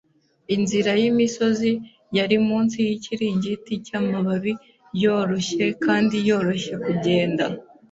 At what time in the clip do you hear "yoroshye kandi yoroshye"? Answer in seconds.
5.01-6.73